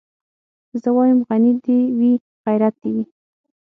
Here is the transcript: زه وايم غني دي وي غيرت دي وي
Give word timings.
زه 0.81 0.89
وايم 0.97 1.19
غني 1.27 1.53
دي 1.65 1.79
وي 1.97 2.11
غيرت 2.45 2.75
دي 2.81 2.89
وي 2.95 3.03